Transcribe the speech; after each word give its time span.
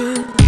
you. 0.00 0.39